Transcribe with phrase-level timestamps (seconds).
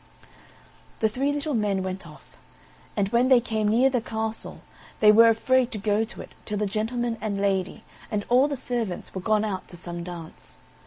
[0.99, 2.25] The three little men went off;
[2.97, 4.61] and when they came near the castle
[4.99, 8.55] they were afraid to go to it till the gentleman and lady and all the
[8.57, 10.57] servants were gone out to some dance.